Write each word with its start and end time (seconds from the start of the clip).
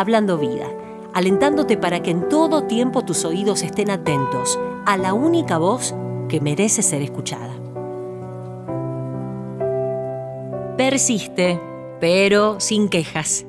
Hablando 0.00 0.38
Vida, 0.38 0.66
alentándote 1.12 1.76
para 1.76 2.00
que 2.00 2.10
en 2.10 2.26
todo 2.30 2.64
tiempo 2.64 3.04
tus 3.04 3.26
oídos 3.26 3.62
estén 3.62 3.90
atentos 3.90 4.58
a 4.86 4.96
la 4.96 5.12
única 5.12 5.58
voz 5.58 5.94
que 6.26 6.40
merece 6.40 6.80
ser 6.80 7.02
escuchada. 7.02 7.52
Persiste, 10.78 11.60
pero 12.00 12.60
sin 12.60 12.88
quejas. 12.88 13.44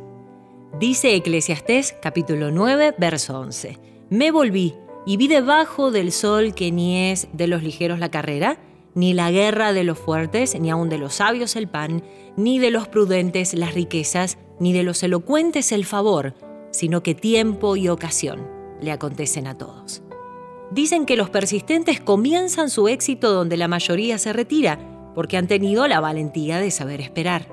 Dice 0.78 1.16
Eclesiastés 1.16 1.96
capítulo 2.02 2.52
9, 2.52 2.96
verso 2.98 3.40
11. 3.40 3.80
Me 4.10 4.32
volví 4.32 4.76
y 5.06 5.16
vi 5.16 5.30
debajo 5.30 5.90
del 5.90 6.12
sol 6.12 6.54
que 6.54 6.70
ni 6.74 7.12
es 7.12 7.30
de 7.32 7.48
los 7.48 7.64
ligeros 7.64 7.98
la 7.98 8.12
carrera, 8.12 8.58
ni 8.94 9.14
la 9.14 9.32
guerra 9.32 9.72
de 9.72 9.86
los 9.86 9.98
fuertes, 9.98 10.60
ni 10.60 10.70
aun 10.70 10.90
de 10.90 10.98
los 10.98 11.14
sabios 11.14 11.56
el 11.56 11.70
pan, 11.70 12.04
ni 12.36 12.60
de 12.60 12.72
los 12.72 12.90
prudentes 12.90 13.54
las 13.54 13.74
riquezas, 13.74 14.38
ni 14.60 14.74
de 14.74 14.84
los 14.84 15.02
elocuentes 15.02 15.72
el 15.72 15.86
favor, 15.86 16.36
sino 16.82 17.04
que 17.04 17.14
tiempo 17.14 17.76
y 17.76 17.90
ocasión 17.90 18.48
le 18.82 18.92
acontecen 18.92 19.46
a 19.46 19.56
todos. 19.56 20.02
Dicen 20.72 21.06
que 21.06 21.16
los 21.16 21.30
persistentes 21.30 22.02
comienzan 22.02 22.72
su 22.72 22.88
éxito 22.88 23.34
donde 23.34 23.56
la 23.56 23.68
mayoría 23.68 24.18
se 24.18 24.34
retira, 24.34 24.80
porque 25.14 25.38
han 25.38 25.46
tenido 25.46 25.88
la 25.88 26.00
valentía 26.00 26.58
de 26.58 26.72
saber 26.72 27.00
esperar. 27.00 27.46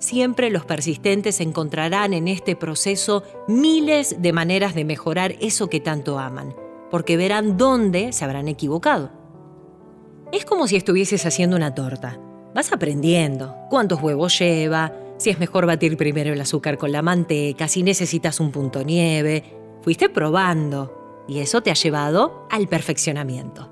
Siempre 0.00 0.50
los 0.50 0.64
persistentes 0.64 1.40
encontrarán 1.40 2.12
en 2.12 2.26
este 2.26 2.56
proceso 2.56 3.22
miles 3.46 4.20
de 4.20 4.32
maneras 4.32 4.74
de 4.74 4.84
mejorar 4.84 5.36
eso 5.40 5.68
que 5.68 5.78
tanto 5.78 6.18
aman, 6.18 6.52
porque 6.90 7.16
verán 7.16 7.56
dónde 7.56 8.12
se 8.12 8.24
habrán 8.24 8.48
equivocado. 8.48 9.12
Es 10.32 10.44
como 10.44 10.66
si 10.66 10.74
estuvieses 10.74 11.24
haciendo 11.24 11.54
una 11.54 11.76
torta. 11.76 12.18
Vas 12.52 12.72
aprendiendo 12.72 13.54
cuántos 13.70 14.02
huevos 14.02 14.36
lleva, 14.36 14.92
si 15.20 15.28
es 15.28 15.38
mejor 15.38 15.66
batir 15.66 15.98
primero 15.98 16.32
el 16.32 16.40
azúcar 16.40 16.78
con 16.78 16.92
la 16.92 17.02
manteca, 17.02 17.68
si 17.68 17.82
necesitas 17.82 18.40
un 18.40 18.50
punto 18.50 18.82
nieve. 18.82 19.44
Fuiste 19.82 20.08
probando 20.08 21.24
y 21.28 21.40
eso 21.40 21.62
te 21.62 21.70
ha 21.70 21.74
llevado 21.74 22.46
al 22.50 22.68
perfeccionamiento. 22.68 23.70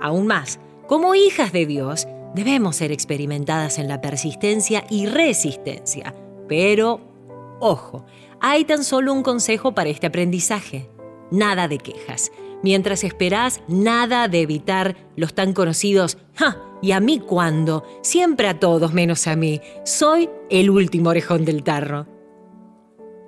Aún 0.00 0.26
más, 0.26 0.60
como 0.86 1.14
hijas 1.14 1.52
de 1.52 1.64
Dios, 1.64 2.06
debemos 2.34 2.76
ser 2.76 2.92
experimentadas 2.92 3.78
en 3.78 3.88
la 3.88 4.02
persistencia 4.02 4.84
y 4.90 5.06
resistencia. 5.06 6.14
Pero, 6.48 7.00
ojo, 7.60 8.04
hay 8.38 8.66
tan 8.66 8.84
solo 8.84 9.14
un 9.14 9.22
consejo 9.22 9.72
para 9.72 9.88
este 9.88 10.06
aprendizaje. 10.06 10.90
Nada 11.30 11.66
de 11.66 11.78
quejas. 11.78 12.30
Mientras 12.62 13.04
esperás, 13.04 13.62
nada 13.68 14.28
de 14.28 14.42
evitar 14.42 14.96
los 15.16 15.32
tan 15.32 15.54
conocidos 15.54 16.18
¡Ja! 16.36 16.69
¿Y 16.82 16.92
a 16.92 17.00
mí 17.00 17.20
cuándo? 17.20 17.84
Siempre 18.02 18.48
a 18.48 18.58
todos 18.58 18.92
menos 18.92 19.26
a 19.26 19.36
mí. 19.36 19.60
Soy 19.84 20.30
el 20.48 20.70
último 20.70 21.10
orejón 21.10 21.44
del 21.44 21.62
tarro. 21.62 22.06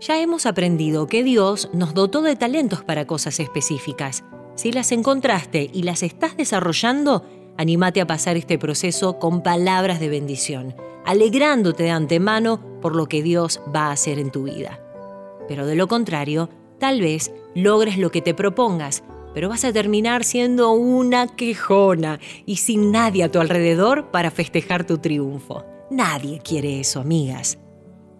Ya 0.01 0.21
hemos 0.21 0.47
aprendido 0.47 1.07
que 1.07 1.23
Dios 1.23 1.71
nos 1.73 1.95
dotó 1.95 2.23
de 2.23 2.35
talentos 2.35 2.83
para 2.83 3.07
cosas 3.07 3.39
específicas. 3.41 4.25
Si 4.55 4.73
las 4.73 4.91
encontraste 4.91 5.71
y 5.73 5.83
las 5.83 6.03
estás 6.03 6.37
desarrollando, 6.37 7.25
anímate 7.57 8.01
a 8.01 8.07
pasar 8.07 8.37
este 8.37 8.59
proceso 8.59 9.19
con 9.19 9.43
palabras 9.43 10.01
de 10.01 10.09
bendición, 10.09 10.75
alegrándote 11.05 11.85
de 11.85 11.91
antemano 11.91 12.81
por 12.81 12.97
lo 12.97 13.07
que 13.07 13.23
Dios 13.23 13.61
va 13.75 13.87
a 13.87 13.93
hacer 13.93 14.19
en 14.19 14.31
tu 14.31 14.45
vida. 14.45 14.81
Pero 15.47 15.67
de 15.67 15.77
lo 15.77 15.89
contrario, 15.89 16.49
tal 16.81 17.01
vez 17.01 17.33
logres 17.55 17.99
lo 17.99 18.11
que 18.11 18.23
te 18.23 18.35
propongas, 18.35 19.05
pero 19.35 19.49
vas 19.49 19.65
a 19.65 19.73
terminar 19.73 20.25
siendo 20.25 20.73
una 20.73 21.27
quejona 21.27 22.21
y 22.47 22.57
sin 22.57 22.91
nadie 22.93 23.25
a 23.25 23.31
tu 23.31 23.41
alrededor 23.41 24.11
para 24.11 24.31
festejar 24.31 24.87
tu 24.87 24.99
triunfo. 24.99 25.65
Nadie 25.91 26.41
quiere 26.41 26.81
eso, 26.81 27.01
amigas. 27.01 27.59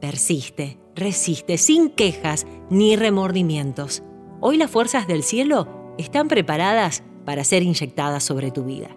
Persiste, 0.01 0.79
resiste, 0.95 1.59
sin 1.59 1.91
quejas 1.91 2.47
ni 2.71 2.97
remordimientos. 2.97 4.03
Hoy 4.41 4.57
las 4.57 4.71
fuerzas 4.71 5.07
del 5.07 5.23
cielo 5.23 5.95
están 5.99 6.29
preparadas 6.29 7.03
para 7.25 7.45
ser 7.45 7.63
inyectadas 7.63 8.25
sobre 8.25 8.51
tu 8.51 8.65
vida. 8.65 8.89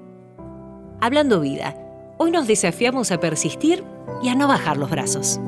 Hablando 1.00 1.40
vida, 1.40 1.76
hoy 2.18 2.32
nos 2.32 2.48
desafiamos 2.48 3.12
a 3.12 3.20
persistir 3.20 3.84
y 4.24 4.30
a 4.30 4.36
no 4.36 4.48
bajar 4.48 4.78
los 4.78 4.90
brazos. 4.90 5.40